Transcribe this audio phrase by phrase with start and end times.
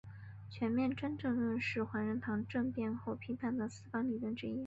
[0.49, 4.59] 全面专政论是怀仁堂政变后批判的四人帮理论之一。